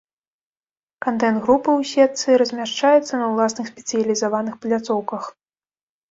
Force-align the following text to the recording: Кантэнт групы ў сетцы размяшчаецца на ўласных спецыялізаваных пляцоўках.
Кантэнт 1.05 1.37
групы 1.43 1.69
ў 1.81 1.89
сетцы 1.89 2.37
размяшчаецца 2.43 3.13
на 3.21 3.27
ўласных 3.33 3.65
спецыялізаваных 3.73 4.55
пляцоўках. 4.63 5.29